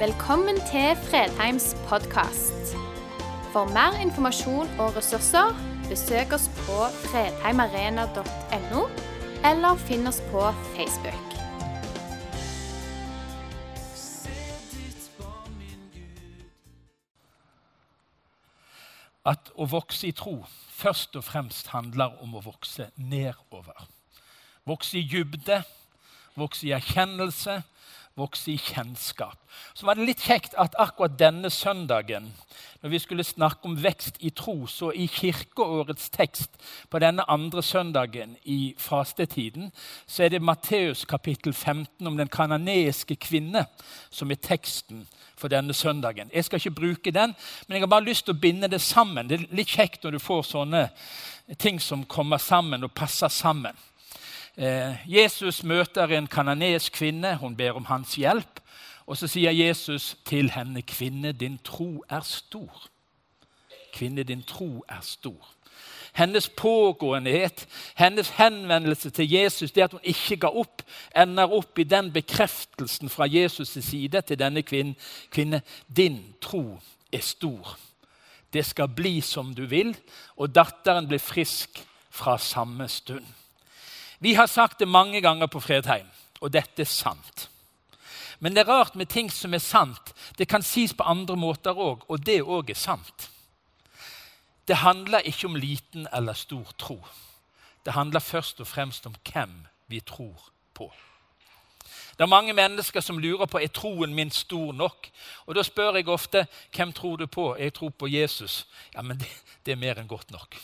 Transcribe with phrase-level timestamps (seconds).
[0.00, 2.70] Velkommen til Fredheims podkast.
[3.52, 5.50] For mer informasjon og ressurser,
[5.88, 8.84] besøk oss på fredheimarena.no,
[9.44, 11.34] eller finn oss på Facebook.
[19.28, 20.38] At å vokse i tro
[20.78, 23.84] først og fremst handler om å vokse nedover.
[24.64, 25.60] Vokse i dybde,
[26.40, 27.60] vokse i erkjennelse,
[28.20, 29.38] vokse i kjennskap.
[29.74, 32.28] Så var det litt kjekt at akkurat denne søndagen,
[32.80, 36.60] når vi skulle snakke om vekst i tro, så i kirkeårets tekst
[36.90, 39.72] på denne andre søndagen i fastetiden,
[40.06, 43.66] så er det Matteus kapittel 15 om den kananeiske kvinne
[44.10, 46.30] som er teksten for denne søndagen.
[46.34, 47.34] Jeg skal ikke bruke den,
[47.66, 49.28] men jeg har bare lyst til å binde det sammen.
[49.28, 50.88] Det er litt kjekt når du får sånne
[51.58, 53.76] ting som kommer sammen og passer sammen.
[54.60, 57.36] Eh, Jesus møter en kananesk kvinne.
[57.40, 58.60] Hun ber om hans hjelp.
[59.06, 62.88] Og så sier Jesus til henne, 'Kvinne, din tro er stor.'
[63.92, 65.48] Kvinne, din tro er stor.
[66.12, 70.82] Hennes pågåenhet, hennes henvendelse til Jesus, det at hun ikke ga opp,
[71.16, 74.96] ender opp i den bekreftelsen fra Jesus' side til denne kvinnen.
[75.30, 75.62] Kvinne,
[75.96, 76.80] din tro
[77.12, 77.78] er stor.
[78.52, 79.96] Det skal bli som du vil,
[80.36, 83.39] og datteren blir frisk fra samme stund.
[84.20, 86.06] Vi har sagt det mange ganger på Fredheim,
[86.40, 87.48] og dette er sant.
[88.40, 90.14] Men det er rart med ting som er sant.
[90.38, 93.30] Det kan sies på andre måter òg, og det òg er sant.
[94.68, 97.00] Det handler ikke om liten eller stor tro.
[97.84, 100.92] Det handler først og fremst om hvem vi tror på.
[102.16, 105.08] Det er mange mennesker som lurer på er troen min stor nok.
[105.46, 106.46] Og Da spør jeg ofte
[106.76, 107.56] hvem tror du på.
[107.58, 108.66] Jeg tror på Jesus.
[108.94, 109.28] Ja, men det,
[109.66, 110.56] det er mer enn godt nok.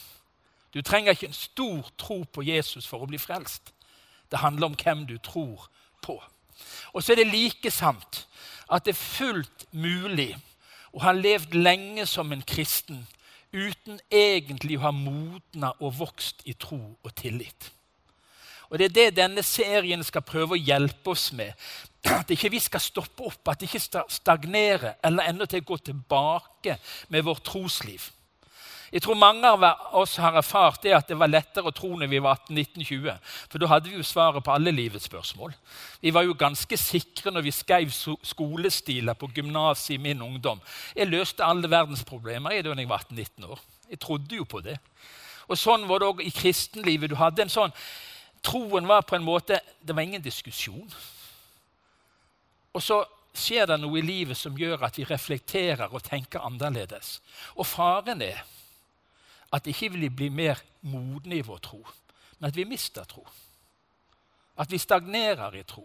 [0.77, 3.71] Du trenger ikke en stor tro på Jesus for å bli frelst.
[4.29, 5.71] Det handler om hvem du tror
[6.05, 6.19] på.
[6.93, 8.27] Og så er det like sant
[8.69, 10.35] at det er fullt mulig
[10.93, 13.07] å ha levd lenge som en kristen
[13.57, 17.71] uten egentlig å ha modna og vokst i tro og tillit.
[18.69, 21.55] Og Det er det denne serien skal prøve å hjelpe oss med.
[22.05, 25.79] At ikke vi skal stoppe opp, at det ikke stagnerer eller enda til å gå
[25.89, 26.77] tilbake
[27.09, 28.11] med vårt trosliv.
[28.97, 29.61] Jeg tror mange av
[30.01, 33.19] oss har erfart det at det var lettere å tro når vi var 18-19-20.
[33.53, 35.53] For da hadde vi jo svaret på alle livets spørsmål.
[36.01, 40.65] Vi var jo ganske sikre når vi skrev skolestiler på gymnaset i min ungdom.
[40.97, 43.61] Jeg løste alle verdens problemer da jeg var 18-19 år.
[43.91, 44.79] Jeg trodde jo på det.
[45.45, 47.13] Og Sånn var det òg i kristenlivet.
[47.13, 47.77] Du hadde en sånn,
[48.47, 50.89] Troen var på en måte Det var ingen diskusjon.
[52.73, 53.05] Og så
[53.37, 57.19] skjer det noe i livet som gjør at vi reflekterer og tenker annerledes.
[57.61, 58.41] Og faren er
[59.53, 61.83] at ikke vi blir mer modne i vår tro,
[62.39, 63.27] men at vi mister tro.
[64.59, 65.85] At vi stagnerer i tro.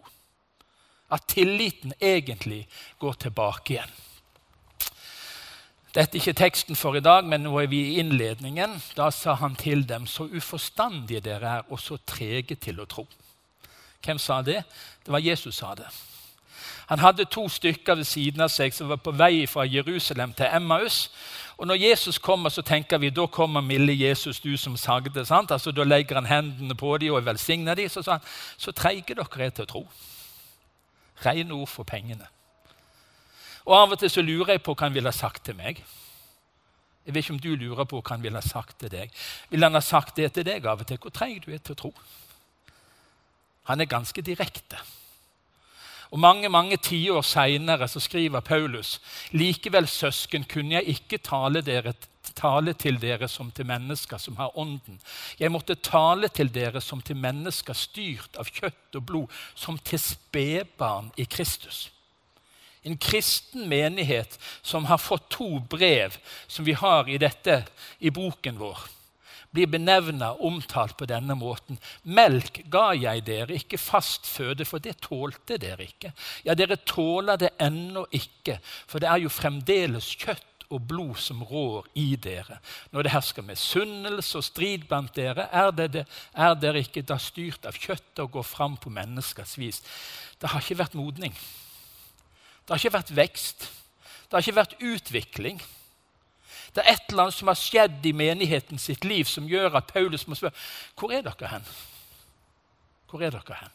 [1.12, 2.68] At tilliten egentlig
[2.98, 3.92] går tilbake igjen.
[5.92, 8.78] Dette er ikke teksten for i dag, men nå er vi i innledningen.
[8.96, 13.04] Da sa han til dem, så uforstandige dere er, og så trege til å tro.
[14.02, 14.62] Hvem sa det?
[15.04, 15.90] Det var Jesus sa det.
[16.86, 20.50] Han hadde to stykker ved siden av seg som var på vei fra Jerusalem til
[20.52, 21.10] Emmaus.
[21.56, 25.24] Og Når Jesus kommer, så tenker vi da kommer milde Jesus, du som sagde.
[25.24, 25.50] sant?
[25.50, 27.88] Altså, Da legger han hendene på dem og velsigner dem.
[27.88, 28.20] Så sa han,
[28.56, 29.88] så treige dere er til å tro.
[31.26, 32.26] Rene ord for pengene.
[33.64, 35.84] Og Av og til så lurer jeg på hva han ville ha sagt til meg.
[37.06, 39.10] Jeg vet ikke om du lurer på hva han ville ha sagt til deg.
[39.50, 40.98] Vil han ha sagt det til deg av og til?
[40.98, 41.92] Hvor treig du er til å tro?
[43.70, 44.78] Han er ganske direkte.
[46.12, 48.98] Og Mange mange tiår seinere skriver Paulus
[49.32, 51.94] likevel, søsken, kunne jeg ikke tale, dere,
[52.36, 55.00] tale til dere som til mennesker som har ånden.
[55.40, 60.00] Jeg måtte tale til dere som til mennesker styrt av kjøtt og blod, som til
[60.04, 61.88] spedbarn i Kristus.
[62.84, 67.62] En kristen menighet som har fått to brev, som vi har i dette
[68.00, 68.84] i boken vår
[69.52, 71.78] blir benevna omtalt på denne måten.
[72.02, 76.12] Melk ga jeg dere, ikke fast føde, for det tålte dere ikke.
[76.46, 78.58] Ja, dere tåler det ennå ikke,
[78.88, 82.58] for det er jo fremdeles kjøtt og blod som rår i dere.
[82.92, 87.68] Når det hersker misunnelse og strid blant dere, er, det, er dere ikke da styrt
[87.68, 89.82] av kjøttet og går fram på menneskers vis.
[90.40, 91.36] Det har ikke vært modning.
[92.62, 93.68] Det har ikke vært vekst.
[94.24, 95.60] Det har ikke vært utvikling.
[96.72, 99.92] Det er et eller annet som har skjedd i menigheten sitt liv som gjør at
[99.92, 100.56] Paulus må spørre
[100.98, 101.66] hvor er dere hen?
[103.10, 103.74] Hvor er dere hen?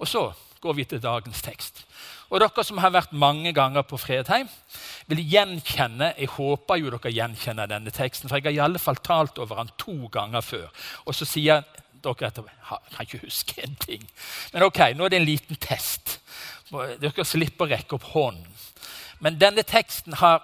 [0.00, 0.30] Og så
[0.64, 1.84] går vi til dagens tekst.
[2.32, 4.48] Og Dere som har vært mange ganger på Fredheim,
[5.06, 8.96] vil gjenkjenne Jeg håper jo dere gjenkjenner denne teksten, for jeg har i alle fall
[8.96, 10.70] talt over den to ganger før.
[11.04, 11.62] Og så sier
[12.04, 12.48] dere at jeg
[12.96, 14.08] kan ikke huske en ting.
[14.52, 16.18] Men ok, nå er det en liten test.
[16.72, 18.48] Dere slipper å rekke opp hånden.
[19.20, 20.42] Men denne teksten har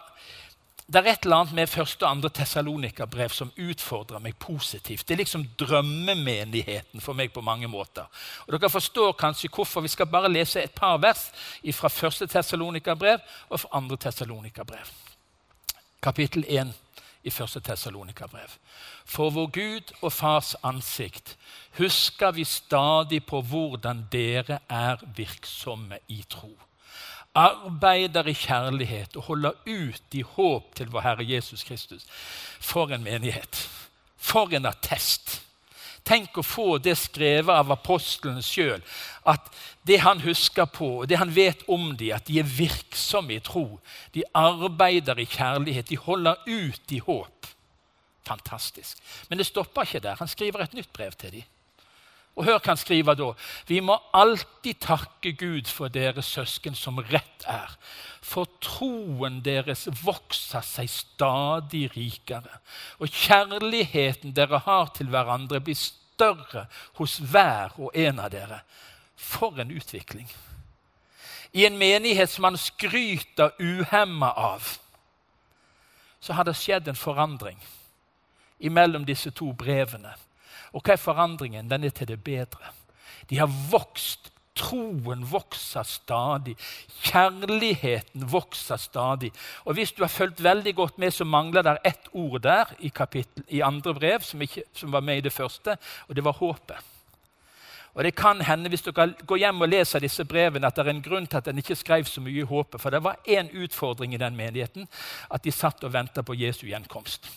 [0.90, 5.04] det er et eller annet med første og andre Tessalonika-brev som utfordrer meg positivt.
[5.06, 8.08] Det er liksom drømmemenigheten for meg på mange måter.
[8.46, 11.28] Og Dere forstår kanskje hvorfor vi skal bare lese et par vers
[11.78, 14.90] fra første Tessalonika-brev og fra andre Tessalonika-brev.
[16.02, 16.72] Kapittel 1
[17.22, 18.56] i første Tessalonika-brev.
[19.04, 21.36] For vår Gud og Fars ansikt
[21.78, 26.50] husker vi stadig på hvordan dere er virksomme i tro
[27.36, 32.06] arbeider i kjærlighet og holder ut i håp til vår Herre Jesus Kristus.
[32.60, 33.68] For en menighet!
[34.20, 35.40] For en attest!
[36.04, 38.80] Tenk å få det skrevet av apostelen sjøl.
[39.28, 39.50] At
[39.86, 43.78] det han husker på, det han vet om dem, at de er virksomme i tro.
[44.16, 45.90] De arbeider i kjærlighet.
[45.90, 47.50] De holder ut i håp.
[48.26, 48.98] Fantastisk.
[49.28, 50.18] Men det stopper ikke der.
[50.18, 51.48] Han skriver et nytt brev til dem.
[52.38, 53.32] Og hør hva han skriver da.
[53.68, 57.74] Vi må alltid takke Gud for deres søsken som rett er.
[58.22, 62.60] For troen deres vokser seg stadig rikere.
[63.00, 66.66] Og kjærligheten dere har til hverandre, blir større
[67.00, 68.62] hos hver og en av dere.
[69.16, 70.30] For en utvikling!
[71.52, 74.68] I en menighet som han skryter uhemma av,
[76.20, 77.58] så har det skjedd en forandring
[78.60, 80.12] imellom disse to brevene.
[80.72, 81.70] Og hva er forandringen?
[81.70, 82.74] Den er til det bedre.
[83.30, 84.32] De har vokst.
[84.60, 86.56] Troen vokser stadig.
[87.06, 89.30] Kjærligheten vokser stadig.
[89.64, 92.88] Og Hvis du har fulgt veldig godt med, så mangler det ett ord der i,
[92.88, 95.76] kapittel, i andre brev som, ikke, som var med i det første,
[96.08, 96.76] og det var håpet.
[97.94, 100.90] Og Det kan hende hvis dere går hjem og leser disse brevene, at det er
[100.90, 102.80] en grunn til at en ikke skrev så mye i håpet.
[102.80, 104.88] For det var én utfordring i den menigheten,
[105.30, 107.30] at de satt og venta på Jesu gjenkomst.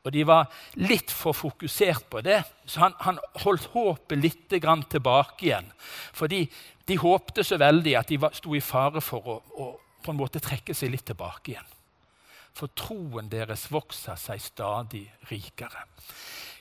[0.00, 0.48] Og de var
[0.80, 5.68] litt for fokusert på det, så han, han holdt håpet litt tilbake igjen.
[6.16, 6.46] Fordi
[6.88, 9.68] de håpte så veldig at de var, sto i fare for å, å
[10.00, 11.70] på en måte trekke seg litt tilbake igjen.
[12.56, 15.84] For troen deres vokser seg stadig rikere.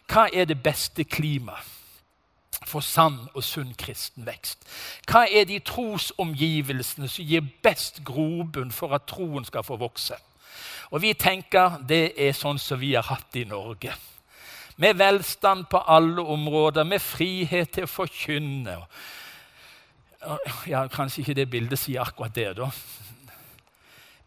[0.10, 1.78] Hva er det beste klimaet
[2.68, 4.68] for sann og sunn kristen vekst?
[5.10, 10.18] Hva er de trosomgivelsene som gir best grobunn for at troen skal få vokse?
[10.92, 13.96] Og vi tenker det er sånn som vi har hatt i Norge.
[14.80, 18.78] Med velstand på alle områder, med frihet til å forkynne.
[20.68, 22.70] Ja, Kanskje ikke det bildet sier akkurat det, da.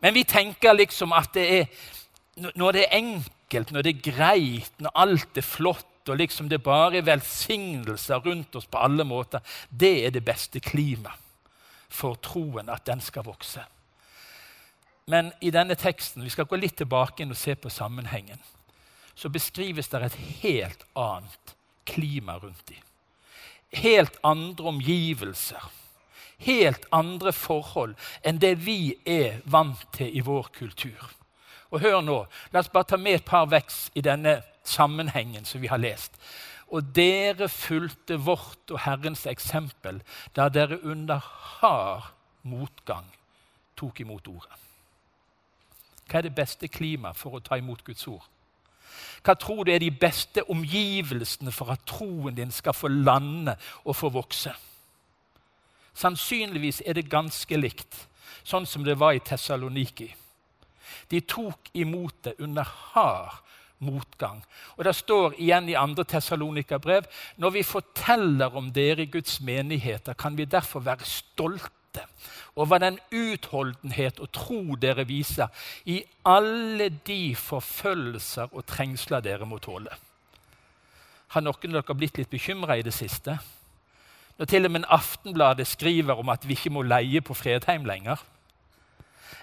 [0.02, 1.66] Men vi tenker liksom at det er
[2.36, 6.62] når det er enkelt, når det er greit, når alt er flott, og liksom det
[6.64, 11.18] bare er velsignelser rundt oss på alle måter, det er det beste klimaet
[11.92, 13.60] for troen at den skal vokse.
[15.06, 18.38] Men i denne teksten vi skal gå litt tilbake og se på sammenhengen,
[19.14, 21.54] så beskrives det et helt annet
[21.84, 22.82] klima rundt dem.
[23.72, 25.62] Helt andre omgivelser.
[26.42, 27.94] Helt andre forhold
[28.26, 31.10] enn det vi er vant til i vår kultur.
[31.72, 32.18] Og hør nå,
[32.52, 36.18] La oss bare ta med et par veks i denne sammenhengen som vi har lest.
[36.72, 40.00] Og dere fulgte vårt og Herrens eksempel
[40.36, 41.22] da dere under
[41.60, 42.12] hard
[42.48, 43.08] motgang
[43.76, 44.71] tok imot ordet.
[46.12, 48.24] Hva er det beste klimaet for å ta imot Guds ord?
[49.24, 53.54] Hva tror du er de beste omgivelsene for at troen din skal få lande
[53.86, 54.52] og få vokse?
[55.96, 57.96] Sannsynligvis er det ganske likt,
[58.44, 60.10] sånn som det var i Tessaloniki.
[61.08, 63.40] De tok imot det under hard
[63.82, 64.44] motgang.
[64.76, 66.04] Og Det står igjen i 2.
[66.04, 67.08] Tessalonika-brev
[67.40, 71.81] når vi forteller om dere i Guds menigheter, kan vi derfor være stolte
[72.56, 75.48] over den utholdenhet og tro dere viser
[75.84, 79.92] i alle de forfølgelser og trengsler dere må tåle.
[81.32, 83.38] Har noen av dere blitt litt bekymra i det siste?
[84.38, 88.20] Når til og med Aftenbladet skriver om at vi ikke må leie på Fredheim lenger.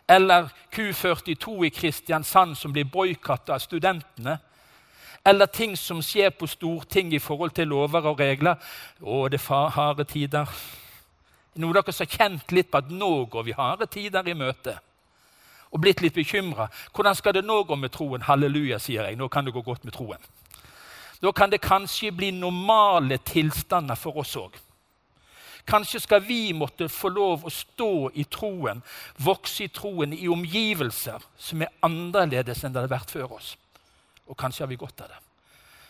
[0.10, 4.38] Eller Q42 i Kristiansand som blir boikotta av studentene.
[5.25, 8.58] Eller ting som skjer på Stortinget i forhold til lover og regler.
[9.01, 10.50] Å, det er harde tider.
[11.56, 14.38] Noen av dere som har kjent litt på at nå går vi harde tider i
[14.38, 14.75] møte.
[15.74, 16.70] Og blitt litt bekymra.
[16.94, 18.25] Hvordan skal det nå gå med troen?
[18.25, 19.18] Halleluja, sier jeg.
[19.18, 20.22] Nå kan det gå godt med troen.
[21.20, 24.56] Da kan det kanskje bli normale tilstander for oss òg.
[25.70, 28.79] Kanskje skal vi måtte få lov å stå i troen,
[29.22, 33.51] vokse i troen i omgivelser som er annerledes enn det har vært før oss.
[34.25, 35.20] Og kanskje har vi godt av det.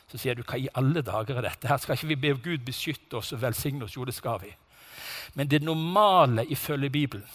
[0.10, 1.70] Så sier du hva i alle dager er dette?
[1.70, 3.96] Her skal ikke vi be Gud beskytte oss og velsigne oss.
[3.96, 4.52] Jo, det skal vi.
[5.34, 7.28] Men det normale ifølge Bibelen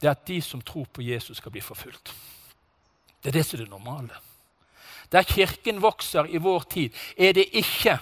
[0.00, 2.14] det er at de som tror på Jesus, skal bli forfulgt.
[3.22, 4.18] Det er det som er det normale.
[5.12, 7.98] Der Kirken vokser i vår tid, er det ikke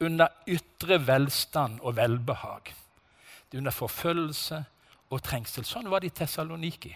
[0.00, 2.72] under ytre velstand og velbehag.
[3.50, 4.64] Det er under forfølgelse
[5.10, 5.64] og trengsel.
[5.64, 6.94] Sånn var det i Tessaloniki.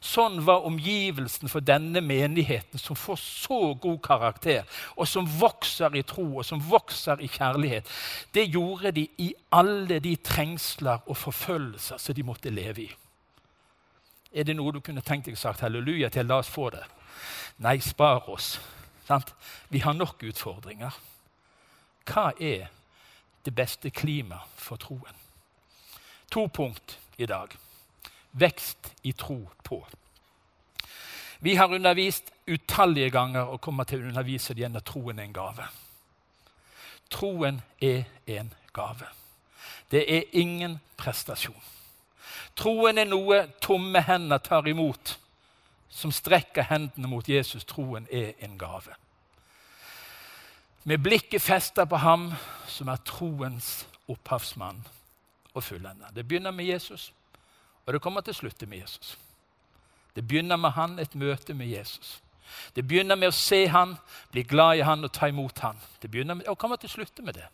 [0.00, 4.64] Sånn var omgivelsen for denne menigheten, som får så god karakter,
[4.96, 7.88] og som vokser i tro og som vokser i kjærlighet.
[8.32, 12.90] Det gjorde de i alle de trengsler og forfølgelser som de måtte leve i.
[14.32, 16.28] Er det noe du kunne tenkt deg sagt halleluja til?
[16.30, 16.84] La oss få det.
[17.60, 18.54] Nei, spar oss.
[19.04, 19.34] Sant?
[19.68, 20.96] Vi har nok utfordringer.
[22.08, 22.70] Hva er
[23.44, 25.16] det beste klimaet for troen?
[26.30, 27.52] To punkt i dag.
[28.32, 29.86] Vekst i tro på.
[31.40, 35.32] Vi har undervist utallige ganger og kommer til å undervise igjen at troen er en
[35.34, 35.66] gave.
[37.10, 39.08] Troen er en gave.
[39.90, 41.62] Det er ingen prestasjon.
[42.56, 45.16] Troen er noe tomme hender tar imot,
[45.88, 47.64] som strekker hendene mot Jesus.
[47.64, 48.94] Troen er en gave.
[50.84, 52.30] Med blikket festet på ham
[52.68, 54.84] som er troens opphavsmann
[55.54, 56.12] og fullender.
[56.14, 57.12] Det begynner med Jesus,
[57.90, 59.16] og det kommer til å slutte med Jesus.
[60.14, 62.20] Det begynner med han, et møte med Jesus.
[62.74, 63.96] Det begynner med å se han,
[64.30, 65.78] bli glad i han og ta imot han.
[65.98, 67.48] Det begynner med, og kommer til å slutte med det.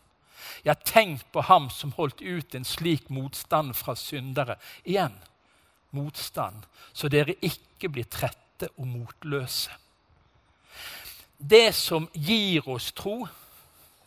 [0.60, 4.58] Jeg har tenkt på ham som holdt ut en slik motstand fra syndere.
[4.84, 5.16] Igjen
[5.96, 9.72] motstand, så dere ikke blir trette og motløse.
[11.36, 13.22] Det som gir oss tro,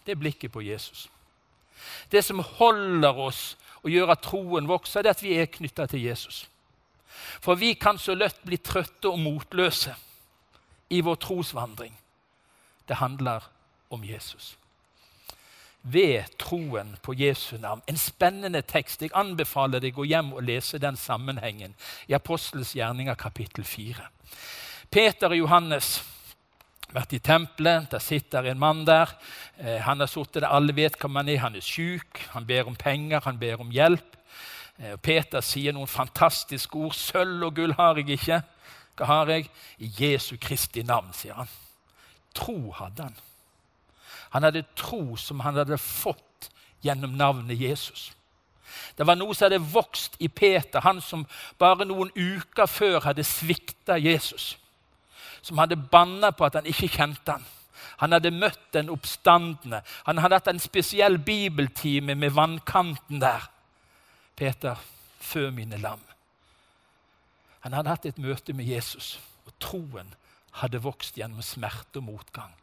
[0.05, 1.07] det er blikket på Jesus.
[2.13, 5.88] Det som holder oss og gjør at troen vokser, det er at vi er knytta
[5.89, 6.43] til Jesus.
[7.39, 9.95] For vi kan så lett bli trøtte og motløse
[10.89, 11.93] i vår trosvandring.
[12.88, 13.45] Det handler
[13.89, 14.55] om Jesus.
[15.81, 17.81] Ved troen på Jesu navn.
[17.88, 19.01] En spennende tekst.
[19.01, 21.75] Jeg anbefaler deg å gå hjem og lese den sammenhengen
[22.09, 24.09] i Apostels gjerninger kapittel 4.
[24.91, 26.00] Peter og Johannes
[26.93, 27.89] vært i tempelet.
[27.91, 29.12] Der sitter en mann der.
[29.58, 31.39] Eh, han har sittet der, Alle vet hva han er.
[31.39, 34.17] Han er syk, han ber om penger, han ber om hjelp.
[34.79, 36.93] Eh, Peter sier noen fantastiske ord.
[36.93, 38.43] 'Sølv og gull har jeg ikke.'
[39.00, 39.50] Hva har jeg?
[39.79, 41.48] I Jesu Kristi navn, sier han.
[42.36, 43.15] Tro hadde han.
[44.31, 46.50] Han hadde tro som han hadde fått
[46.84, 48.12] gjennom navnet Jesus.
[48.98, 51.25] Det var noe som hadde vokst i Peter, han som
[51.58, 54.58] bare noen uker før hadde svikta Jesus
[55.41, 57.46] som hadde banna på at han ikke kjente han.
[58.00, 59.81] Han hadde møtt den oppstandende.
[60.08, 63.50] Han hadde hatt en spesiell bibeltime med vannkanten der.
[64.39, 64.79] Peter,
[65.19, 66.00] før mine lam.
[67.67, 70.13] Han hadde hatt et møte med Jesus, og troen
[70.62, 72.53] hadde vokst gjennom smerte og motgang.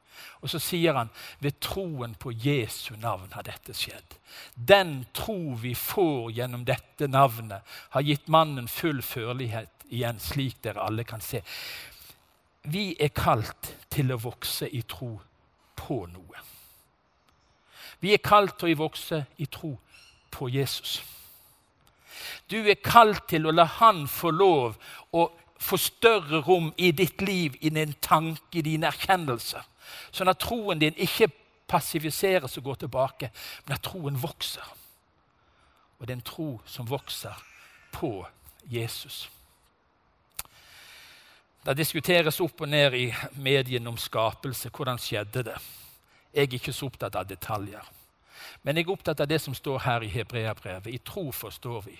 [0.40, 1.10] Og så sier han
[1.44, 4.16] ved troen på Jesu navn har dette skjedd.
[4.56, 7.60] Den tro vi får gjennom dette navnet,
[7.92, 11.42] har gitt mannen full førlighet igjen, slik dere alle kan se
[12.66, 15.12] vi er kalt til å vokse i tro
[15.78, 16.42] på noe.
[18.02, 19.76] Vi er kalt til å vokse i tro
[20.34, 20.98] på Jesus.
[22.50, 24.76] Du er kalt til å la Han få lov
[25.12, 29.64] å få større rom i ditt liv, i din tanke, i dine erkjennelser.
[30.12, 31.30] Sånn at troen din ikke
[31.70, 33.30] passiviseres og går tilbake,
[33.64, 34.66] men at troen vokser.
[35.96, 37.38] Og det er en tro som vokser
[37.94, 38.26] på
[38.68, 39.26] Jesus.
[41.66, 43.06] Det diskuteres opp og ned i
[43.42, 44.70] mediene om skapelse.
[44.70, 45.56] Hvordan skjedde det?
[46.30, 47.88] Jeg er ikke så opptatt av detaljer.
[48.62, 50.92] Men jeg er opptatt av det som står her i Hebreabrevet.
[50.94, 51.96] I tro forstår vi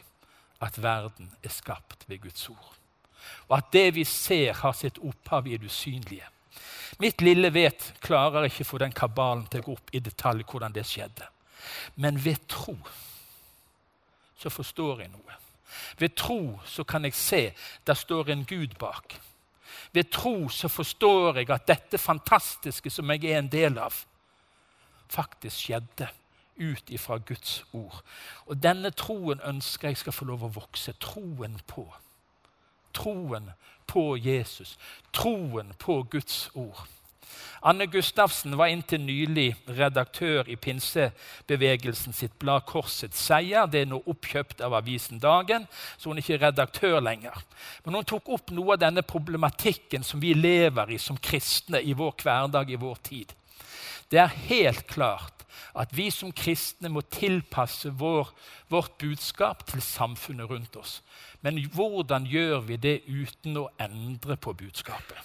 [0.63, 2.79] at verden er skapt ved Guds ord.
[3.49, 6.31] Og at det vi ser, har sitt opphav i det usynlige.
[7.03, 10.79] Mitt lille vet klarer ikke få den kabalen til å gå opp i detalj hvordan
[10.79, 11.27] det skjedde.
[11.99, 12.79] Men ved tro
[14.39, 15.41] så forstår jeg noe.
[15.99, 17.49] Ved tro så kan jeg se
[17.83, 19.19] der står en Gud bak.
[19.93, 23.95] Ved tro så forstår jeg at dette fantastiske som jeg er en del av,
[25.09, 26.09] faktisk skjedde
[26.57, 28.01] ut ifra Guds ord.
[28.47, 30.97] Og denne troen ønsker jeg skal få lov å vokse.
[31.03, 31.87] Troen på.
[32.97, 33.51] Troen
[33.87, 34.77] på Jesus.
[35.13, 36.87] Troen på Guds ord.
[37.67, 43.67] Anne Gustavsen var inntil nylig redaktør i pinsebevegelsen sitt blad Korsets seier.
[43.71, 45.67] Det er nå oppkjøpt av avisen Dagen,
[45.97, 47.41] så hun er ikke redaktør lenger.
[47.85, 51.97] Men hun tok opp noe av denne problematikken som vi lever i som kristne i
[51.97, 53.35] vår hverdag i vår tid.
[54.11, 55.37] Det er helt klart
[55.77, 58.31] at vi som kristne må tilpasse vår,
[58.73, 61.01] vårt budskap til samfunnet rundt oss.
[61.45, 65.19] Men hvordan gjør vi det uten å endre på budskapet?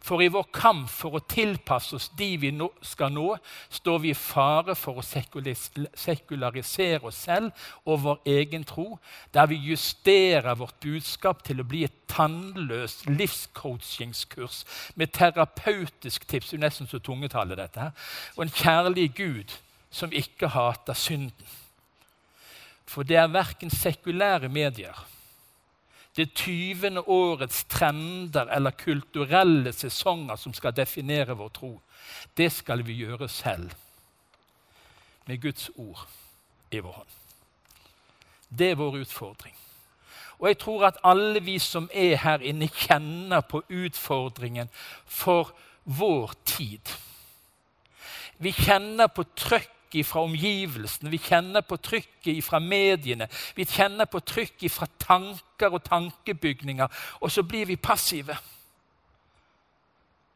[0.00, 3.34] For i vår kamp for å tilpasse oss de vi nå skal nå,
[3.68, 8.96] står vi i fare for å sekularisere oss selv og vår egen tro,
[9.34, 14.62] der vi justerer vårt budskap til å bli et tannløst livscoachingskurs
[14.96, 16.54] med terapeutisk tips.
[16.54, 18.10] Det er nesten så tungetallet, dette her.
[18.38, 19.52] Og en kjærlig Gud
[19.92, 21.56] som ikke hater synden.
[22.88, 24.96] For det er verken sekulære medier,
[26.16, 27.00] det 20.
[27.06, 31.80] årets trender eller kulturelle sesonger som skal definere vår tro.
[32.36, 33.70] Det skal vi gjøre selv,
[35.26, 36.08] med Guds ord
[36.70, 37.16] i vår hånd.
[38.58, 39.54] Det er vår utfordring.
[40.40, 44.70] Og jeg tror at alle vi som er her inne, kjenner på utfordringen
[45.06, 45.52] for
[45.84, 46.96] vår tid.
[48.38, 49.70] Vi kjenner på trøkk
[50.04, 55.82] fra omgivelsene, vi kjenner på trykket fra mediene, vi kjenner på trykket fra tanker og
[55.84, 56.88] tankebygninger,
[57.20, 58.36] og så blir vi passive.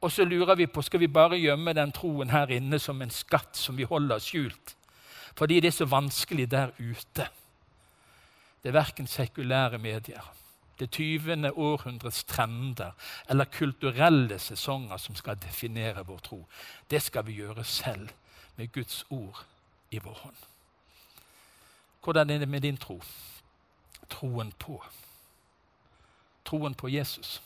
[0.05, 3.11] Og så lurer vi på skal vi bare gjemme den troen her inne som en
[3.11, 4.75] skatt som vi holder skjult.
[5.35, 7.29] Fordi det er så vanskelig der ute.
[8.63, 10.25] Det er verken sekulære medier,
[10.79, 11.53] det 20.
[11.57, 12.93] århundrets trender
[13.31, 16.45] eller kulturelle sesonger som skal definere vår tro.
[16.91, 18.09] Det skal vi gjøre selv
[18.57, 19.45] med Guds ord
[19.91, 20.37] i vår hånd.
[22.05, 23.03] Hvordan er det med din tro?
[24.11, 24.83] Troen på.
[26.45, 27.43] Troen på Jesus.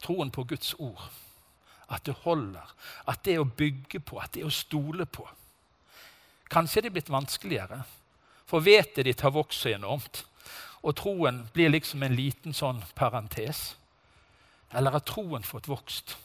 [0.00, 1.10] Troen på Guds ord.
[1.88, 2.74] At det holder.
[3.06, 4.18] At det er å bygge på.
[4.18, 5.28] At det er å stole på.
[6.50, 7.82] Kanskje det er blitt vanskeligere,
[8.46, 10.24] for vettet ditt har vokst så enormt.
[10.82, 13.76] Og troen blir liksom en liten sånn parentes.
[14.72, 16.16] Eller har troen fått vokst,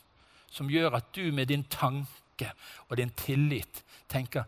[0.49, 2.24] som gjør at du med din tanke
[2.89, 4.43] og din tillit tenker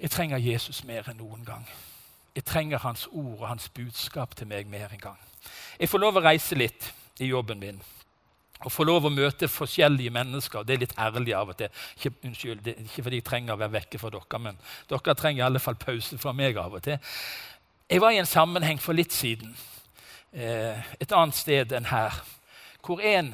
[0.00, 1.66] jeg trenger Jesus mer enn noen gang.
[2.34, 5.18] Jeg trenger hans ord og hans budskap til meg mer enn gang.
[5.80, 7.82] Jeg får lov å reise litt i jobben min
[8.60, 10.64] og få lov å møte forskjellige mennesker.
[10.68, 11.70] Det er litt ærlig av og til.
[11.96, 14.58] Ikke, unnskyld, det er ikke fordi jeg trenger å være vekke fra dere, men
[14.90, 16.98] dere trenger i alle fall pause fra meg av og til.
[17.88, 19.56] Jeg var i en sammenheng for litt siden,
[20.32, 22.20] eh, et annet sted enn her,
[22.84, 23.32] hvor en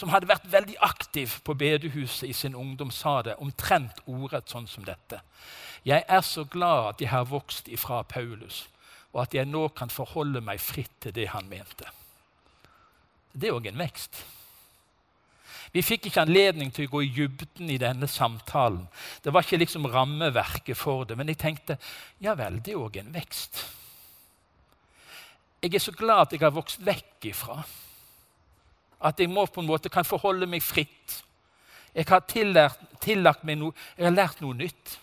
[0.00, 4.68] som hadde vært veldig aktiv på bedehuset i sin ungdom, sa det omtrent ordrett sånn
[4.70, 5.20] som dette.
[5.84, 8.64] Jeg er så glad at jeg har vokst ifra Paulus,
[9.12, 11.88] og at jeg nå kan forholde meg fritt til det han mente.
[13.32, 14.22] Det er òg en vekst.
[15.70, 18.88] Vi fikk ikke anledning til å gå i dybden i denne samtalen.
[19.22, 21.76] Det var ikke liksom rammeverket for det, men jeg tenkte
[22.24, 23.62] ja vel, det er òg en vekst.
[25.60, 27.60] Jeg er så glad at jeg har vokst vekk ifra.
[29.00, 31.20] At jeg må på en måte kan forholde meg fritt.
[31.94, 34.98] Jeg har tillært, tillagt meg noe, jeg har lært noe nytt.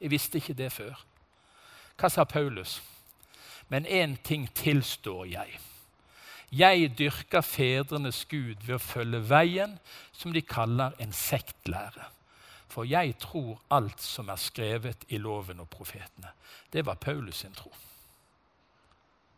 [0.00, 0.94] Jeg visste ikke det før.
[1.98, 2.80] Hva sa Paulus?
[3.68, 5.58] Men én ting tilstår jeg.
[6.52, 9.78] Jeg dyrker fedrenes Gud ved å følge veien
[10.12, 12.10] som de kaller en sektlære.
[12.68, 16.32] For jeg tror alt som er skrevet i loven og profetene.
[16.72, 17.72] Det var Paulus sin tro.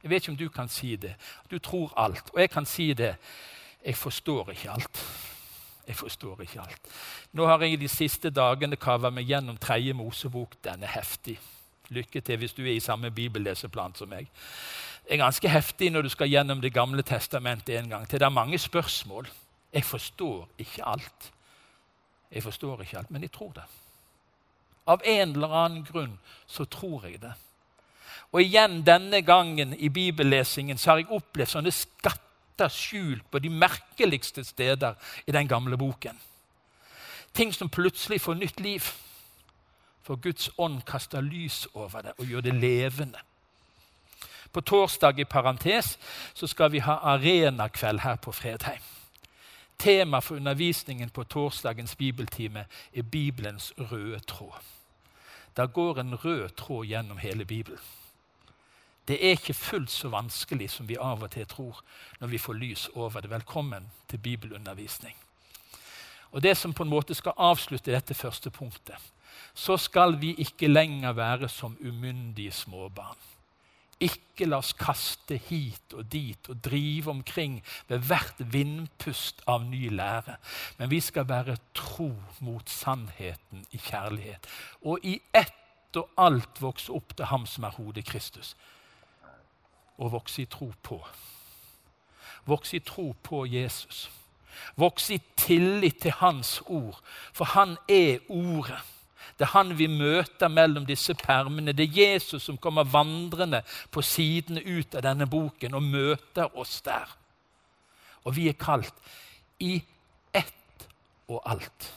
[0.02, 1.14] Jeg vet ikke om du kan si det.
[1.50, 2.30] Du tror alt.
[2.34, 3.14] Og jeg kan si det.
[3.84, 5.02] Jeg forstår ikke alt.
[5.86, 6.88] Jeg forstår ikke alt.
[7.32, 10.56] Nå har jeg de siste dagene kava meg gjennom tredje Mosebok.
[10.64, 11.36] Den er heftig.
[11.92, 14.30] Lykke til hvis du er i samme bibelleseplan som meg.
[15.04, 18.18] Det er ganske heftig når du skal gjennom Det gamle testamentet en gang til.
[18.18, 19.28] Det er mange spørsmål.
[19.72, 21.32] Jeg forstår ikke alt.
[22.32, 23.64] Jeg forstår ikke alt, men jeg tror det.
[24.86, 27.32] Av en eller annen grunn så tror jeg det.
[28.32, 31.72] Og igjen denne gangen i bibellesingen så har jeg opplevd sånne
[32.54, 34.94] skatter skjult på de merkeligste steder
[35.26, 36.18] i den gamle boken.
[37.34, 38.82] Ting som plutselig får nytt liv.
[40.02, 43.18] For Guds ånd kaster lys over det og gjør det levende.
[44.52, 45.98] På torsdag i parentes
[46.34, 48.82] så skal vi ha arenakveld her på Fredheim.
[49.78, 54.62] Tema for undervisningen på torsdagens bibeltime er Bibelens røde tråd.
[55.56, 57.80] Der går en rød tråd gjennom hele Bibelen.
[59.08, 61.82] Det er ikke fullt så vanskelig som vi av og til tror
[62.20, 63.30] når vi får lys over det.
[63.30, 65.16] Velkommen til bibelundervisning.
[66.32, 68.96] Og Det som på en måte skal avslutte dette første punktet,
[69.54, 73.16] så skal vi ikke lenger være som umyndige småbarn.
[74.00, 79.90] Ikke la oss kaste hit og dit og drive omkring ved hvert vindpust av ny
[79.92, 80.36] lære.
[80.78, 84.48] Men vi skal være tro mot sannheten i kjærlighet.
[84.82, 88.56] Og i ett og alt vokse opp til ham som er hodet Kristus.
[89.98, 90.98] Og vokse i tro på.
[92.46, 94.10] Vokse i tro på Jesus.
[94.76, 97.00] Vokse i tillit til Hans ord,
[97.32, 98.82] for Han er Ordet.
[99.38, 101.72] Det er han vi møter mellom disse permene.
[101.72, 106.80] Det er Jesus som kommer vandrende på sidene ut av denne boken og møter oss
[106.86, 107.16] der.
[108.24, 108.94] Og vi er kalt
[109.58, 109.80] i
[110.32, 110.86] ett
[111.26, 111.90] og alt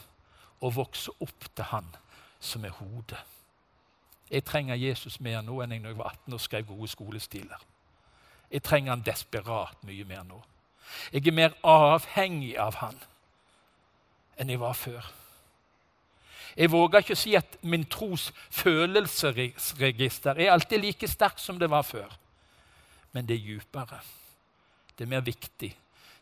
[0.60, 1.86] å vokse opp til han
[2.40, 3.20] som er hodet.
[4.30, 7.62] Jeg trenger Jesus mer nå enn jeg da jeg var 18 og skrev gode skolestiler.
[8.50, 10.40] Jeg trenger han desperat mye mer nå.
[11.12, 12.96] Jeg er mer avhengig av han
[14.38, 15.02] enn jeg var før.
[16.58, 21.70] Jeg våger ikke å si at min tros følelsesregister er alltid like sterkt som det
[21.70, 22.08] var før.
[23.12, 24.00] men det er djupere.
[24.98, 25.76] Det er mer viktig.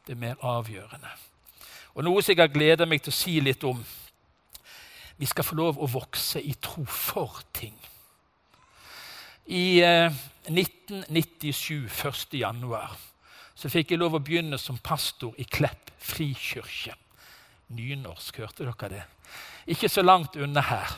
[0.07, 1.09] Det er mer avgjørende.
[1.95, 3.85] Og noe som jeg har gleda meg til å si litt om.
[5.17, 7.75] Vi skal få lov å vokse i tro for ting.
[9.47, 10.13] I eh,
[10.51, 12.35] 1997, 1.
[12.35, 12.97] januar,
[13.55, 16.97] så fikk jeg lov å begynne som pastor i Klepp frikirke.
[17.75, 19.05] Nynorsk, hørte dere det?
[19.71, 20.97] Ikke så langt unna her.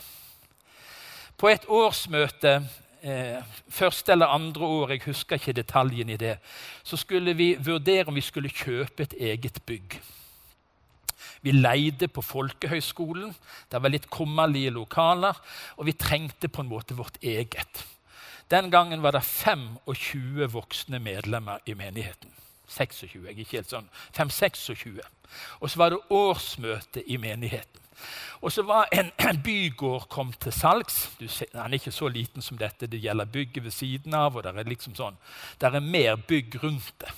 [1.37, 2.55] På et årsmøte
[3.01, 6.39] eh, første eller andre år, jeg husker ikke detaljen i det,
[6.83, 10.01] så skulle vi vurdere om vi skulle kjøpe et eget bygg.
[11.45, 13.31] Vi leide på folkehøyskolen.
[13.71, 15.37] Det var litt kummerlige lokaler,
[15.77, 17.85] og vi trengte på en måte vårt eget.
[18.51, 22.33] Den gangen var det 25 voksne medlemmer i menigheten.
[22.69, 23.89] 26, jeg er ikke helt sånn.
[24.17, 25.01] 5-26.
[25.61, 27.85] Og så var det årsmøte i menigheten.
[28.41, 31.11] Og så var en, en bygård kom til salgs.
[31.27, 32.87] Ser, den er ikke så liten som dette.
[32.87, 34.37] Det gjelder bygget ved siden av.
[34.37, 35.19] og Det er liksom sånn,
[35.61, 37.13] det er mer bygg rundt det.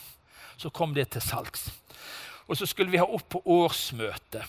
[0.56, 1.68] Så kom det til salgs.
[2.48, 4.42] Og så skulle vi ha opp på årsmøte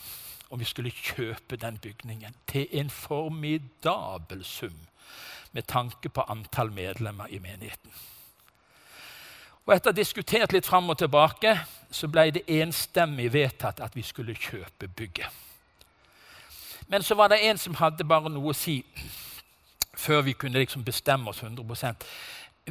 [0.51, 4.79] om vi skulle kjøpe den bygningen til en formidabel sum
[5.51, 7.91] med tanke på antall medlemmer i menigheten.
[9.65, 11.53] Og Etter å ha diskutert litt fram og tilbake
[11.93, 15.27] så ble det enstemmig vedtatt at vi skulle kjøpe bygget.
[16.87, 18.81] Men så var det en som hadde bare noe å si
[19.95, 22.05] før vi kunne liksom bestemme oss 100%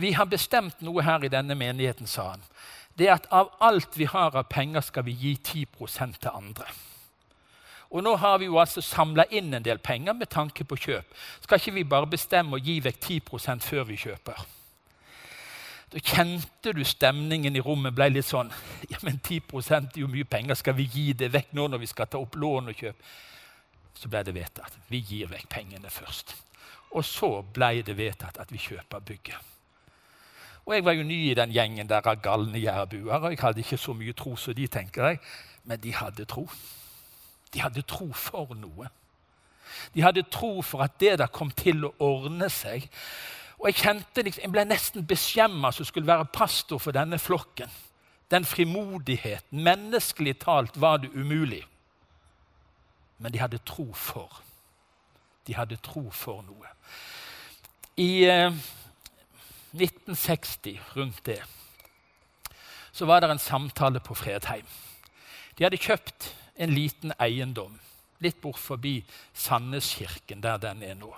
[0.00, 2.42] Vi har bestemt noe her i denne menigheten, sa han.
[2.98, 6.66] Det er at av alt vi har av penger, skal vi gi 10% til andre.
[7.90, 11.14] Og nå har vi jo altså samla inn en del penger med tanke på kjøp.
[11.42, 14.44] Skal ikke vi bare bestemme å gi vekk 10% før vi kjøper?
[15.90, 18.52] Da kjente du stemningen i rommet ble litt sånn
[18.92, 20.54] Ja, men 10% er jo mye penger.
[20.54, 23.10] Skal vi gi det vekk nå når vi skal ta opp lån og kjøpe?
[24.00, 24.78] så ble det vedtatt.
[24.88, 26.34] Vi gir vekk pengene først.
[26.96, 29.48] Og så ble det vedtatt at vi kjøper bygget.
[30.64, 33.78] Og Jeg var jo ny i den gjengen der av galne jærbuer, jeg hadde ikke
[33.80, 35.18] så mye tro som de, tenker jeg.
[35.64, 36.46] Men de hadde tro.
[37.50, 38.88] De hadde tro for noe.
[39.94, 42.86] De hadde tro for at det der kom til å ordne seg.
[43.60, 47.68] Og Jeg kjente liksom, jeg ble nesten beskjemma som skulle være pastor for denne flokken.
[48.30, 49.62] Den frimodigheten.
[49.66, 51.64] Menneskelig talt var det umulig
[53.20, 54.40] men de hadde tro for.
[55.46, 56.68] De hadde tro for noe.
[58.00, 58.52] I eh,
[59.76, 61.42] 1960, rundt det,
[62.92, 64.64] så var det en samtale på Fredheim.
[65.58, 66.30] De hadde kjøpt
[66.60, 67.78] en liten eiendom
[68.20, 69.00] litt bort forbi
[69.34, 71.10] Sandneskirken, der den er nå.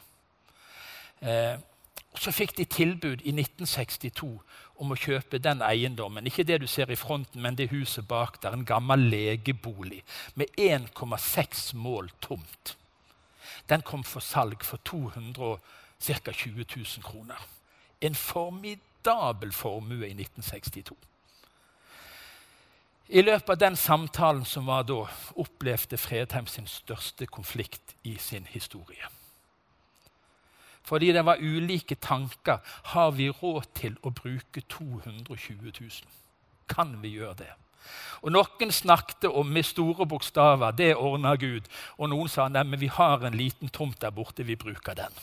[1.23, 1.59] Eh,
[2.15, 4.29] så fikk de tilbud i 1962
[4.83, 6.27] om å kjøpe den eiendommen.
[6.29, 8.55] Ikke det du ser i fronten, men det huset bak der.
[8.55, 10.03] En gammel legebolig
[10.35, 12.77] med 1,6 mål tomt.
[13.71, 15.57] Den kom for salg for 200
[16.03, 16.33] ca.
[16.33, 17.39] 20 000 kroner.
[18.03, 20.97] En formidabel formue i 1962.
[23.13, 25.03] I løpet av den samtalen som var da,
[25.37, 29.11] opplevde Fredheim sin største konflikt i sin historie.
[30.83, 32.63] Fordi det var ulike tanker.
[32.95, 35.29] Har vi råd til å bruke 220
[35.81, 35.91] 000?
[36.73, 37.51] Kan vi gjøre det?
[38.23, 41.69] Og Noen snakket om med store bokstaver det ordner Gud.
[41.99, 45.23] Og noen sa nei, men vi har en liten tomt der borte, vi bruker den.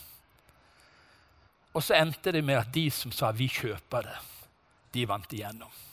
[1.74, 4.18] Og så endte det med at de som sa vi kjøper det,
[4.94, 5.89] de vant igjennom.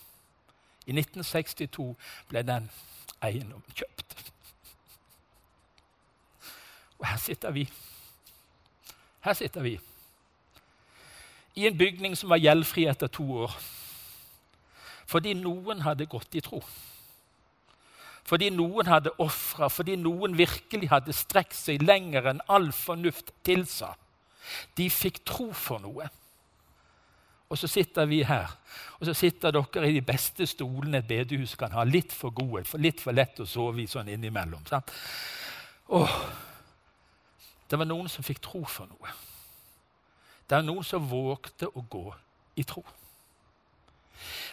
[0.87, 1.91] I 1962
[2.29, 2.69] ble den
[3.21, 4.15] eiendommen kjøpt.
[6.97, 7.67] Og her sitter vi.
[9.21, 9.77] Her sitter vi
[11.57, 13.53] i en bygning som var gjeldfri etter to år.
[15.09, 16.59] Fordi noen hadde gått i tro.
[18.27, 23.93] Fordi noen hadde ofra, fordi noen virkelig hadde strekt seg lenger enn all fornuft tilsa.
[24.77, 26.09] De fikk tro for noe.
[27.47, 28.51] Og så sitter vi her,
[28.99, 31.85] og så sitter dere i de beste stolene et bedehus kan ha.
[31.87, 34.65] Litt for gode, litt for lett å sove i sånn innimellom.
[34.67, 34.91] Sant?
[35.95, 36.17] Åh,
[37.71, 39.15] det var noen som fikk tro for noe.
[40.47, 42.05] Det er noen som vågte å gå
[42.59, 42.83] i tro.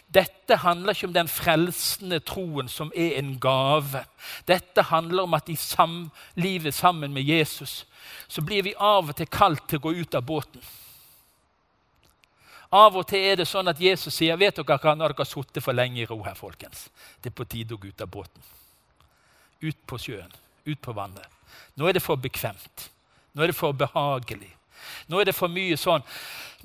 [0.07, 4.05] Dette handler ikke om den frelsende troen som er en gave.
[4.47, 6.05] Dette handler om at i sam
[6.35, 7.85] livet sammen med Jesus
[8.27, 10.61] så blir vi av og til kalt til å gå ut av båten.
[12.73, 15.29] Av og til er det sånn at Jesus sier vet dere hva, når dere har
[15.29, 16.87] sittet for lenge i ro her, folkens.
[17.21, 18.51] Det er på tide å gå ut av båten.
[19.61, 20.33] Ut på sjøen,
[20.65, 21.29] ut på vannet.
[21.75, 22.89] Nå er det for bekvemt.
[23.35, 24.51] Nå er det for behagelig.
[25.07, 26.03] Nå er det for mye sånn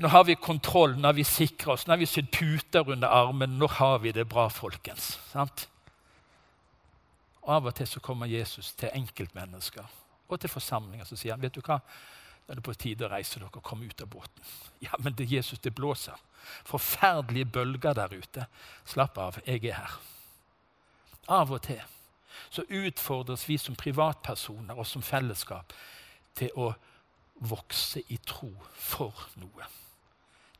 [0.00, 3.12] Nå har vi kontroll, nå har vi sikra oss, nå har vi sydd puter under
[3.12, 3.58] armen.
[3.60, 5.18] Nå har vi det bra, folkens.
[5.28, 5.66] Sant?
[7.42, 9.84] Og Av og til så kommer Jesus til enkeltmennesker
[10.30, 11.80] og til forsamlinger som sier han, vet du hva?
[12.50, 14.50] Er det på tide å reise dere og komme ut av båten.
[14.80, 16.16] Ja, men det Jesus, det blåser.
[16.64, 18.46] Forferdelige bølger der ute.
[18.88, 19.96] Slapp av, jeg er her.
[21.28, 21.82] Av og til
[22.50, 25.74] så utfordres vi som privatpersoner og som fellesskap
[26.38, 26.72] til å
[27.50, 29.68] vokse i tro for noe.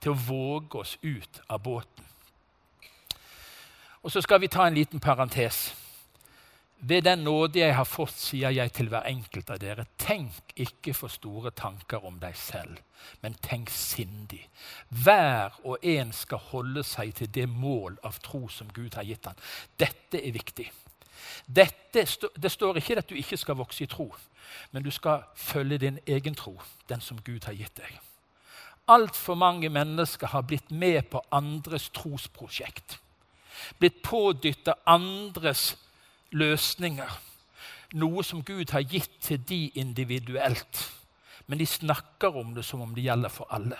[0.01, 2.07] Til å våge oss ut av båten.
[4.01, 5.71] Og så skal vi ta en liten parentes.
[6.83, 10.95] Ved den nåde jeg har fått, sier jeg til hver enkelt av dere, tenk ikke
[10.97, 12.79] for store tanker om deg selv,
[13.21, 14.47] men tenk sindig.
[14.89, 19.29] Hver og en skal holde seg til det mål av tro som Gud har gitt
[19.29, 19.37] ham.
[19.77, 20.71] Dette er viktig.
[21.45, 22.07] Dette,
[22.41, 24.09] det står ikke at du ikke skal vokse i tro,
[24.73, 26.57] men du skal følge din egen tro,
[26.89, 28.01] den som Gud har gitt deg.
[28.89, 32.97] Altfor mange mennesker har blitt med på andres trosprosjekt.
[33.79, 35.77] Blitt pådytta andres
[36.31, 37.19] løsninger.
[37.99, 40.87] Noe som Gud har gitt til de individuelt.
[41.47, 43.79] Men de snakker om det som om det gjelder for alle.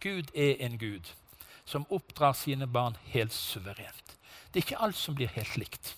[0.00, 1.10] Gud er en Gud
[1.64, 4.16] som oppdrar sine barn helt suverent.
[4.52, 5.94] Det er ikke alt som blir helt likt.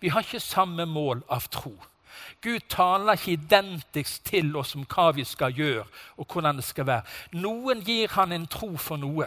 [0.00, 1.72] Vi har ikke samme mål av tro.
[2.42, 6.86] Gud taler ikke identisk til oss om hva vi skal gjøre, og hvordan det skal
[6.86, 7.02] være.
[7.40, 9.26] Noen gir han en tro for noe,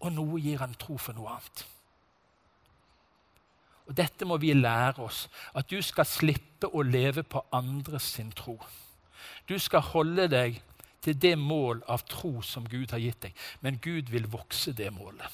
[0.00, 1.64] og noe gir han tro for noe annet.
[3.90, 5.24] Og Dette må vi lære oss,
[5.54, 8.54] at du skal slippe å leve på andres sin tro.
[9.50, 10.60] Du skal holde deg
[11.02, 14.92] til det mål av tro som Gud har gitt deg, men Gud vil vokse det
[14.94, 15.26] målet.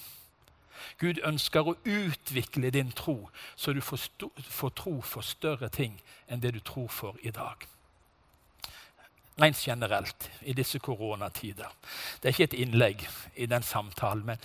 [0.97, 3.19] Gud ønsker å utvikle din tro,
[3.57, 4.09] så du får,
[4.40, 7.69] får tro for større ting enn det du tror for i dag
[9.40, 11.69] rent generelt i disse koronatider.
[12.23, 13.03] Det er ikke et innlegg
[13.37, 14.40] i den samtalen, men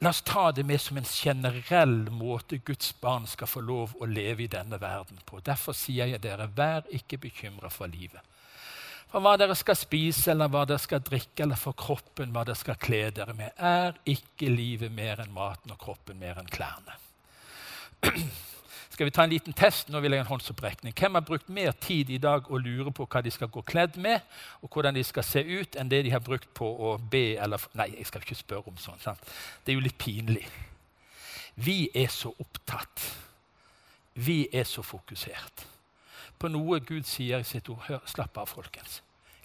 [0.00, 4.06] La oss ta det med som en generell måte Guds barn skal få lov å
[4.06, 5.40] leve i denne verden på.
[5.42, 8.22] Derfor sier jeg dere, vær ikke bekymra for livet.
[9.08, 12.60] For hva dere skal spise, eller hva dere skal drikke, eller for kroppen, hva dere
[12.60, 13.56] skal kle dere med.
[13.58, 16.98] Er ikke livet mer enn maten og kroppen mer enn klærne?
[18.98, 19.92] Skal vi ta en liten test?
[19.94, 20.90] Nå vil jeg en håndsopprekning.
[20.98, 23.94] Hvem har brukt mer tid i dag å lure på hva de skal gå kledd
[24.02, 24.24] med,
[24.58, 27.62] og hvordan de skal se ut, enn det de har brukt på å be eller
[27.78, 29.04] Nei, jeg skal ikke spørre om sånt.
[29.06, 29.22] Sant?
[29.62, 30.42] Det er jo litt pinlig.
[31.62, 33.04] Vi er så opptatt.
[34.18, 35.68] Vi er så fokusert
[36.42, 37.84] på noe Gud sier i sitt ord.
[37.86, 38.98] Hør, slapp av, folkens.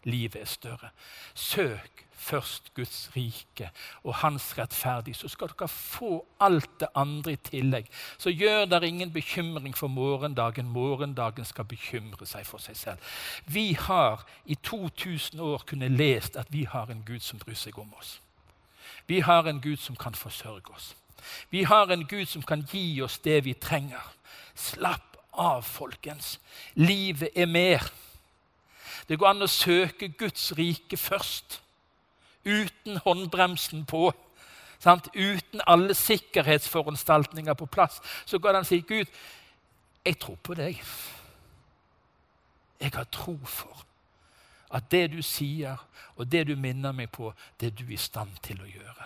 [0.03, 0.89] Livet er større.
[1.33, 3.69] Søk først Guds rike
[4.03, 7.89] og hans rettferdighet, så skal dere få alt det andre i tillegg.
[8.17, 10.69] Så gjør dere ingen bekymring for morgendagen.
[10.69, 13.13] Morgendagen skal bekymre seg for seg selv.
[13.47, 17.79] Vi har i 2000 år kunnet lest at vi har en Gud som bryr seg
[17.79, 18.19] om oss.
[19.07, 20.93] Vi har en Gud som kan forsørge oss.
[21.49, 24.13] Vi har en Gud som kan gi oss det vi trenger.
[24.55, 26.39] Slapp av, folkens.
[26.75, 27.91] Livet er mer.
[29.09, 31.59] Det går an å søke Guds rike først
[32.45, 34.11] uten håndbremsen på.
[34.83, 35.07] Sant?
[35.15, 38.01] Uten alle sikkerhetsforanstaltninger på plass.
[38.25, 39.07] Så går det an å si, 'Gud,
[40.05, 40.83] jeg tror på deg.
[42.79, 43.85] Jeg har tro for
[44.73, 45.77] at det du sier,
[46.15, 49.05] og det du minner meg på, det er du i stand til å gjøre.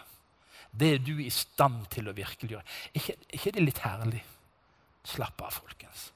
[0.79, 2.63] Det er du i stand til å virkeliggjøre.
[2.63, 4.23] Er ikke, ikke det litt herlig?
[5.07, 6.11] Slapp av, folkens.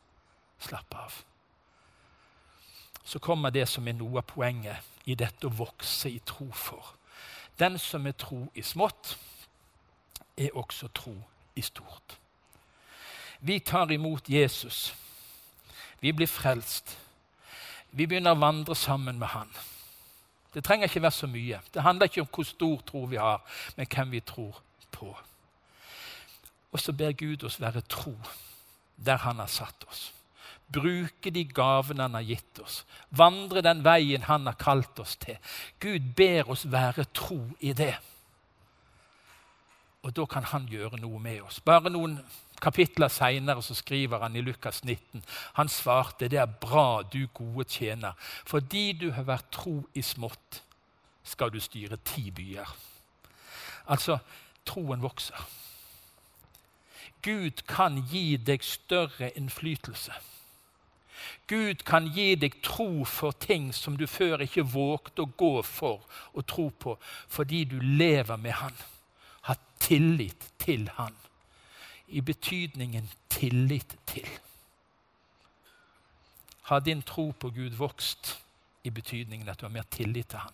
[0.59, 1.19] Slapp av.
[3.03, 6.93] Så kommer det som er noe av poenget i dette å vokse i tro for.
[7.59, 9.15] Den som er tro i smått,
[10.37, 11.13] er også tro
[11.55, 12.17] i stort.
[13.41, 14.93] Vi tar imot Jesus.
[15.99, 16.95] Vi blir frelst.
[17.91, 19.49] Vi begynner å vandre sammen med han.
[20.53, 21.59] Det trenger ikke være så mye.
[21.73, 23.43] Det handler ikke om hvor stor tro vi har,
[23.75, 24.61] men hvem vi tror
[24.91, 25.11] på.
[26.71, 28.15] Og så ber Gud oss være tro
[28.95, 30.11] der han har satt oss
[30.73, 35.37] bruke de gavene han har gitt oss, vandre den veien han har kalt oss til.
[35.79, 37.95] Gud ber oss være tro i det.
[40.01, 41.59] Og da kan han gjøre noe med oss.
[41.61, 42.17] Bare noen
[42.61, 45.23] kapitler seinere skriver han i Lukas 19.
[45.53, 48.13] Han svarte, 'Det er bra, du gode tjener,
[48.45, 50.63] fordi du har vært tro i smått,
[51.23, 52.75] skal du styre ti byer.'
[53.87, 54.17] Altså,
[54.65, 55.47] troen vokser.
[57.21, 60.13] Gud kan gi deg større innflytelse.
[61.47, 66.05] Gud kan gi deg tro for ting som du før ikke vågte å gå for
[66.33, 66.95] og tro på,
[67.27, 68.77] fordi du lever med Han,
[69.41, 71.15] har tillit til Han.
[72.07, 74.27] I betydningen tillit til.
[76.61, 78.37] Har din tro på Gud vokst
[78.83, 80.53] i betydningen at du har mer tillit til Han?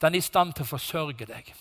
[0.00, 1.54] Den er i stand til å forsørge deg.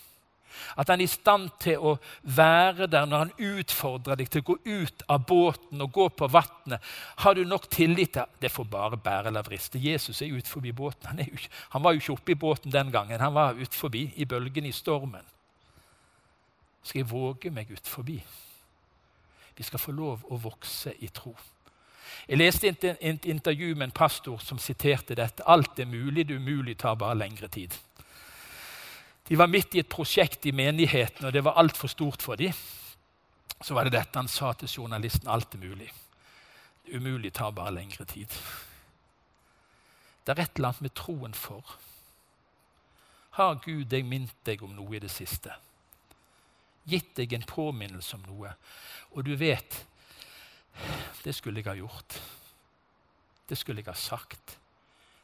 [0.76, 4.48] At han er i stand til å være der når han utfordrer deg til å
[4.52, 6.84] gå ut av båten og gå på vannet.
[7.24, 9.80] Har du nok tillit til Det får bare bære eller vriste.
[9.80, 11.08] Jesus er ut forbi båten.
[11.08, 11.38] Han, jo,
[11.70, 13.20] han, var jo ikke oppe i båten den gangen.
[13.20, 15.26] Han var ut forbi i bølgen, i stormen.
[16.84, 18.20] Skal jeg våge meg ut forbi?
[19.56, 21.36] Vi skal få lov å vokse i tro.
[22.28, 25.44] Jeg leste et intervju med en pastor som siterte dette.
[25.48, 27.74] Alt er mulig, det umulige tar bare lengre tid.
[29.28, 32.54] De var midt i et prosjekt i menigheten, og det var altfor stort for dem.
[33.64, 35.30] Så var det dette han sa til journalisten.
[35.32, 35.92] Alt er mulig.
[36.84, 38.28] Det umulige tar bare lengre tid.
[40.24, 41.78] Det er et eller annet med troen for.
[43.40, 45.56] Har Gud deg minnet deg om noe i det siste?
[46.86, 48.52] Gitt deg en påminnelse om noe?
[49.16, 49.80] Og du vet
[51.24, 52.18] det skulle jeg ha gjort.
[53.48, 54.58] Det skulle jeg ha sagt.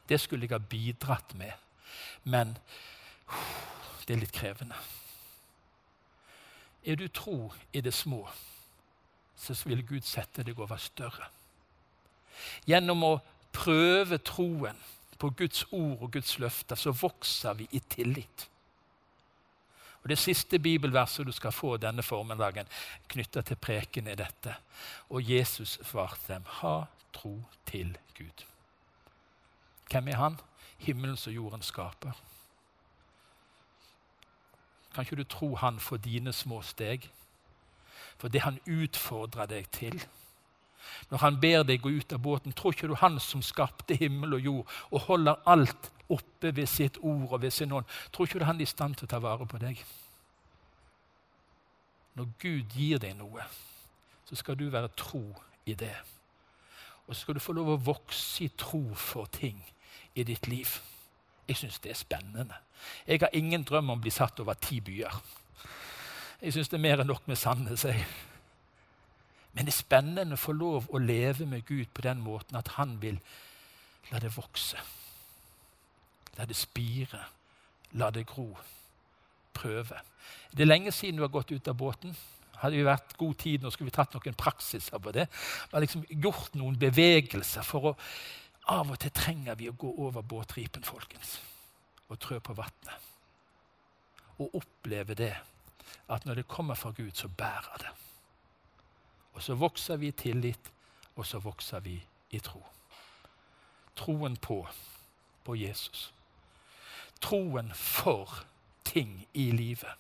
[0.08, 1.52] Det skulle jeg ha bidratt med.
[2.24, 2.56] Men
[4.08, 4.78] det er litt krevende.
[6.86, 8.24] Er du tro i det små,
[9.38, 11.28] så vil Gud sette deg over større.
[12.66, 13.18] Gjennom å
[13.54, 14.78] prøve troen
[15.20, 18.48] på Guds ord og Guds løfter, så vokser vi i tillit.
[20.00, 22.68] Og Det siste bibelverset du skal få denne formiddagen,
[23.12, 24.56] knytta til preken, er dette.
[25.10, 27.36] Og Jesus svarte dem, ha tro
[27.68, 28.46] til Gud.
[29.92, 30.40] Hvem er han?
[30.80, 32.16] Himmelen og jorden skaper.
[34.94, 37.10] Kan ikke du tro han for dine små steg?
[38.18, 40.02] For det han utfordrer deg til.
[41.10, 44.38] Når han ber deg gå ut av båten, tror ikke du han som skapte himmel
[44.40, 48.42] og jord og holder alt oppe ved sitt ord og ved sin ånd, tror ikke
[48.42, 49.82] du han er i stand til å ta vare på deg?
[52.18, 53.46] Når Gud gir deg noe,
[54.26, 55.24] så skal du være tro
[55.70, 55.96] i det.
[57.08, 59.62] Og så skal du få lov å vokse i tro for ting
[60.16, 60.80] i ditt liv.
[61.50, 62.58] Jeg syns det er spennende.
[63.08, 65.16] Jeg har ingen drøm om å bli satt over ti byer.
[66.44, 67.88] Jeg syns det er mer enn nok med Sandnes.
[69.54, 72.76] Men det er spennende å få lov å leve med Gud på den måten at
[72.78, 73.18] han vil
[74.12, 74.78] la det vokse.
[76.38, 77.24] La det spire.
[77.98, 78.52] La det gro.
[79.58, 80.04] Prøve.
[80.54, 82.14] Det er lenge siden du har gått ut av båten.
[82.62, 85.26] Hadde vi vært god tid, nå skulle vi tatt noen praksiser på det.
[85.72, 87.98] Har liksom gjort noen bevegelser for å
[88.70, 91.40] av og til trenger vi å gå over båtripen, folkens,
[92.10, 93.08] og trø på vannet.
[94.40, 95.34] Og oppleve det
[96.10, 97.94] at når det kommer fra Gud, så bærer det.
[99.34, 100.72] Og så vokser vi i tillit,
[101.16, 101.98] og så vokser vi
[102.32, 102.62] i tro.
[103.96, 104.62] Troen på,
[105.44, 106.14] på Jesus.
[107.22, 108.46] Troen for
[108.86, 109.98] ting i livet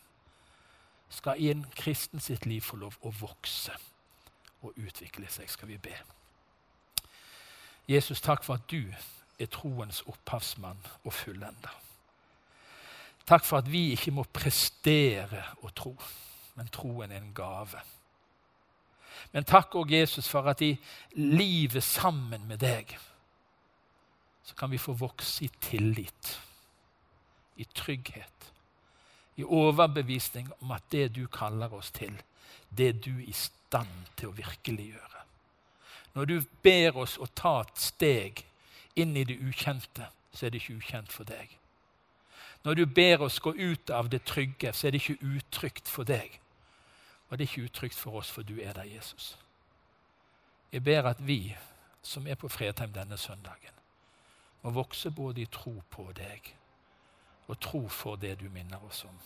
[1.10, 3.73] skal i en kristen sitt liv få lov å vokse
[4.62, 5.97] og utvikle seg, skal vi be.
[7.89, 8.84] Jesus, takk for at du
[9.39, 11.73] er troens opphavsmann og fullender.
[13.25, 15.95] Takk for at vi ikke må prestere å tro,
[16.58, 17.82] men troen er en gave.
[19.34, 20.71] Men takk òg, Jesus, for at i
[21.17, 22.95] livet sammen med deg
[24.45, 26.32] så kan vi få vokse i tillit,
[27.62, 28.47] i trygghet,
[29.38, 32.15] i overbevisning om at det du kaller oss til,
[32.69, 35.18] det er du i stand til å virkeliggjøre.
[36.13, 38.43] Når du ber oss å ta et steg
[38.95, 41.55] inn i det ukjente, så er det ikke ukjent for deg.
[42.63, 46.03] Når du ber oss gå ut av det trygge, så er det ikke utrygt for
[46.03, 46.39] deg.
[47.29, 49.37] Og det er ikke utrygt for oss, for du er der, Jesus.
[50.71, 51.55] Jeg ber at vi
[52.01, 53.75] som er på Fredheim denne søndagen,
[54.61, 56.55] må vokse både i tro på deg
[57.47, 59.19] og tro for det du minner oss om.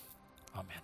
[0.54, 0.84] Amen.